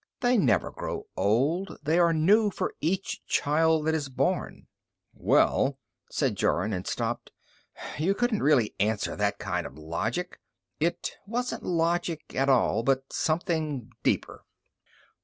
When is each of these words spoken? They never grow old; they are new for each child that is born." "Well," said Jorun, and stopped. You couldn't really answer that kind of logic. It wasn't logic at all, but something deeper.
They 0.21 0.35
never 0.35 0.71
grow 0.71 1.05
old; 1.15 1.77
they 1.83 1.99
are 1.99 2.11
new 2.11 2.49
for 2.49 2.73
each 2.81 3.23
child 3.27 3.85
that 3.85 3.93
is 3.93 4.09
born." 4.09 4.65
"Well," 5.13 5.77
said 6.09 6.35
Jorun, 6.35 6.73
and 6.73 6.87
stopped. 6.87 7.31
You 7.99 8.15
couldn't 8.15 8.41
really 8.41 8.73
answer 8.79 9.15
that 9.15 9.37
kind 9.37 9.67
of 9.67 9.77
logic. 9.77 10.39
It 10.79 11.15
wasn't 11.27 11.61
logic 11.61 12.33
at 12.33 12.49
all, 12.49 12.81
but 12.81 13.13
something 13.13 13.91
deeper. 14.01 14.43